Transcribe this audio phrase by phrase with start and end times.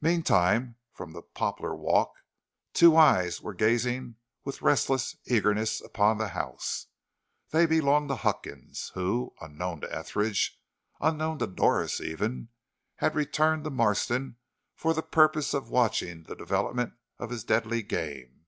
[0.00, 2.14] Meantime from the poplar walk
[2.72, 6.86] two eyes were gazing with restless eagerness upon the house.
[7.50, 10.60] They belonged to Huckins, who, unknown to Etheridge,
[11.00, 12.50] unknown to Doris even,
[12.98, 14.36] had returned to Marston
[14.76, 18.46] for the purpose of watching the development of his deadly game.